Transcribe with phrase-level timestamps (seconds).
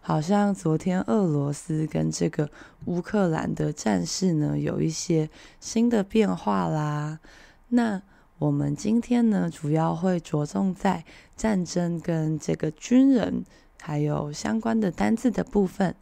[0.00, 2.50] 好像昨天俄罗斯跟这个
[2.86, 5.28] 乌克兰的战事呢，有一些
[5.60, 7.20] 新的变化啦。
[7.68, 8.00] 那
[8.38, 11.04] 我们今天呢，主要会着重在
[11.36, 13.44] 战争跟这个军人
[13.80, 15.94] 还有相关的单字的部分。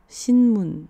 [0.07, 0.87] 新闻。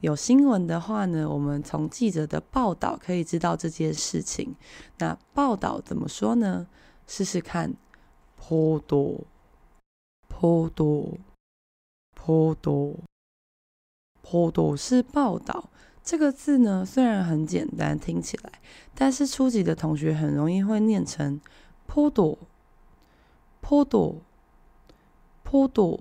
[0.00, 4.54] 有新闻的话呢，我们从记者的报道可以知道这件事情。
[4.98, 6.66] 那报道怎么说呢？
[7.06, 7.74] 试试看，
[8.36, 9.26] 颇多，
[10.28, 11.18] 颇多，
[12.14, 12.96] 颇多，
[14.22, 15.68] 颇多是报道。
[16.02, 18.52] 这个字呢，虽然很简单，听起来，
[18.94, 21.38] 但是初级的同学很容易会念成
[21.86, 22.38] 报道，
[23.60, 24.14] 报道，
[25.42, 26.00] 报道。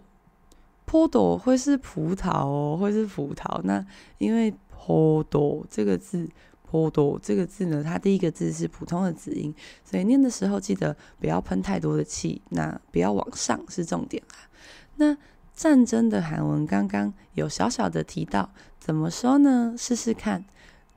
[0.89, 3.85] 坡度会是葡萄哦会是葡萄那
[4.17, 6.27] 因为坡度这个字
[6.63, 9.53] 坡度这个字呢它第一个字是普通的字音
[9.85, 12.41] 所以念的时候记得不要喷太多的气。
[12.50, 14.50] 那不要往上是重点啦
[14.95, 15.16] 那
[15.53, 19.75] 战争的韩文刚刚有小小的提到怎么说呢？
[19.77, 20.44] 试试看。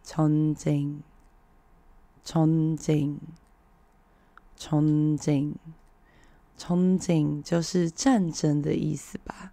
[0.04, 1.00] 憧憬
[2.24, 3.18] 憧憬
[4.58, 5.54] 憧憬
[6.58, 9.52] 憧憬就是战争的意思吧。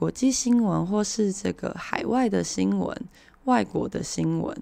[0.00, 2.94] 国际新闻或是这个海外的新闻、
[3.44, 4.54] 外国的新闻。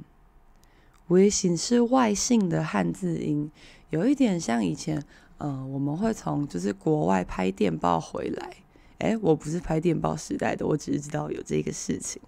[1.07, 3.51] 微信是外信的汉字音，
[3.89, 5.04] 有一点像以前，
[5.38, 8.56] 呃，我们会从就是国外拍电报回来。
[9.00, 12.22] 诶，我不是拍电报时代的，我只是知道有这个事情，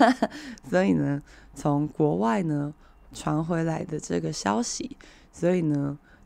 [0.68, 1.22] 所以呢，
[1.54, 2.74] 从国外呢
[3.12, 4.96] 传回来的这个消息，
[5.32, 5.98] 所以呢。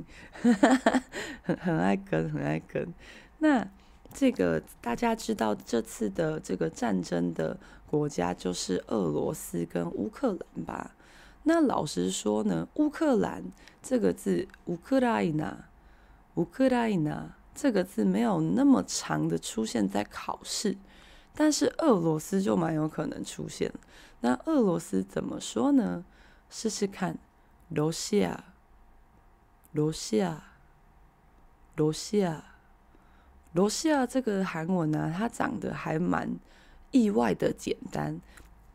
[1.44, 2.94] 很很爱跟，很爱跟。
[3.40, 3.66] 那
[4.14, 7.58] 这个大家知道，这次的这个战争的
[7.90, 10.92] 国家就是俄罗斯跟乌克兰吧？
[11.45, 13.43] 那老实说呢，乌克兰
[13.83, 15.65] 这个字，乌克兰纳，
[16.35, 20.77] 乌克兰纳这个字没有那么长的出现在考试，
[21.35, 23.73] 但是俄罗斯就蛮有可能出现。
[24.21, 26.05] 那俄罗斯怎么说呢？
[26.49, 27.19] 试试看。
[27.69, 28.45] 罗西亚，
[29.73, 30.45] 罗西亚，
[31.75, 32.45] 罗西亚，
[33.55, 36.39] 罗西亚这个韩文呢、啊，它长得还蛮
[36.91, 38.21] 意外的简单，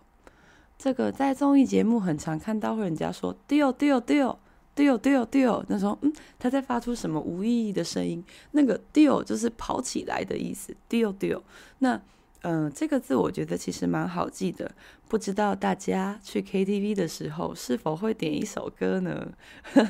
[0.80, 4.38] 这个在综艺节目很常看到，会人家说뛰요뛰요뛰 요，
[4.76, 8.24] 뛰哦뛰哦뛰哦，那时候嗯，他在发出什么无意义的声音。
[8.50, 10.76] 那个뛰요就是跑起来的意思。
[10.90, 11.44] 뛰요뛰 요，
[11.78, 12.02] 那。
[12.42, 14.72] 嗯、这个字我觉得其实蛮好记的。
[15.08, 19.28] 不知道大家去 KTV 的时候是否会点一首歌呢？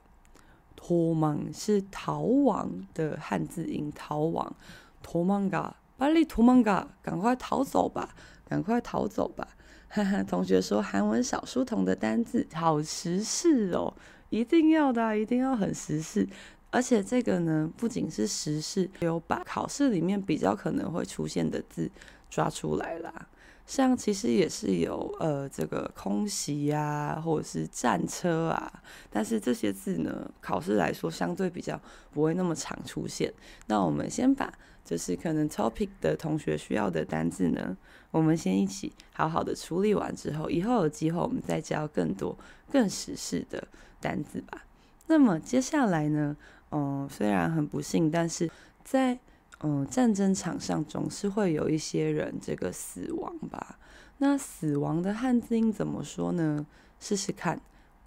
[0.78, 4.56] 脱芒是逃亡的汉字音逃亡。
[5.04, 8.16] 脱芒嘎巴利脱芒嘎赶快逃走吧
[8.48, 9.46] 赶快逃走吧。
[9.90, 13.94] 哈哈 同学说韩文小书童的单字好时事哦
[14.30, 16.26] 一定要的一定要很时事。
[16.70, 21.90] 而且这个呢不仅是时事有把考试里面比较可能会出现的字
[22.30, 23.28] 抓出来啦。
[23.68, 28.82] 像其实也是有呃这个空袭呀、或者是战车啊，
[29.12, 31.80] 但是这些字呢，考试来说相对比较
[32.12, 33.32] 不会那么常出现。
[33.68, 34.52] 那我们先把
[34.86, 37.76] 就是可能 topic 的同学需要的单字呢，
[38.10, 42.36] 我们先一起好好的处理完之后，以后有机会我们再教更多
[42.72, 43.68] 更时事的
[44.00, 44.64] 单字吧。
[45.08, 46.36] 那么接下来呢？
[46.72, 48.50] 嗯，虽然很不幸，但是
[48.84, 49.20] 在
[49.61, 53.79] 嗯战争场上总是会有一些人这个死亡吧。
[54.19, 56.67] 那死亡的汉字音怎么说呢？
[57.01, 57.61] 试试看，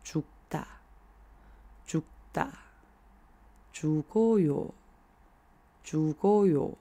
[0.04, 2.48] 죽다，죽 다，
[3.74, 4.72] 죽어요，
[5.84, 6.74] 죽어요，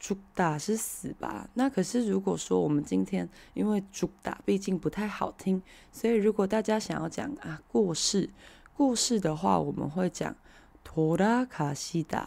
[0.00, 1.48] 죽다是死吧？
[1.54, 8.30] 那可是如果说我们今天因为죽다毕竟不太好听，所以如果大家想要讲啊过世，
[8.74, 10.34] 过世的话，我们会讲。
[10.86, 12.26] 돌아가시다，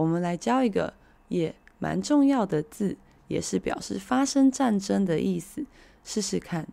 [0.00, 0.92] 我们来教一个
[1.28, 2.96] 也蛮重要的字，
[3.28, 5.66] 也是表示发生战争的意思。
[6.04, 6.68] 试试看，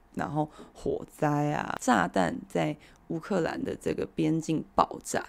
[0.15, 2.75] 然后火灾啊，炸弹在
[3.07, 5.23] 乌克兰的这个边境爆炸，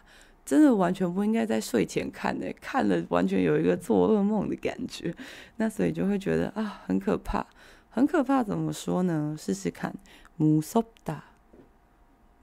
[0.45, 5.15] 真的完全不应该在睡前看的，看了完全有一个做噩梦的感觉。
[5.57, 7.47] 那所以就会觉得啊，很可怕，
[7.91, 8.43] 很可怕。
[8.43, 9.37] 怎么说呢？
[9.39, 9.95] 试试看，
[10.39, 11.21] 무섭 다，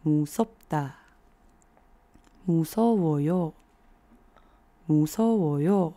[0.03, 0.91] 무섭 다，
[2.47, 3.53] 무서워 요，
[4.87, 5.93] 무서워 요，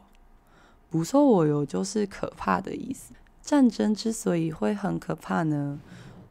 [0.91, 3.15] 무서워요就是可怕的意思。
[3.41, 5.81] 战争之所以会很可怕呢？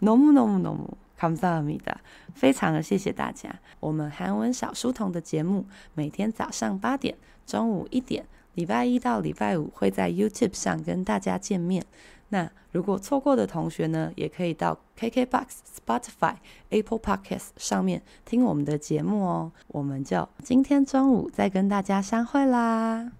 [0.00, 0.98] 浓不浓不浓不。
[1.16, 2.00] 康萨米达，
[2.36, 3.52] 非常的谢谢大家。
[3.80, 11.84] 我们韩文小书童的节目每天早上八点、中午一点，礼拜一到礼拜五会在 YouTube 上跟大家见面。
[12.30, 15.46] 那如果错过的同学呢，也可以到 KKBOX、
[15.86, 16.34] Spotify、
[16.70, 19.52] Apple Podcast 上面听我们的节目哦。
[19.68, 23.10] 我们就今天中午再跟大家相会啦。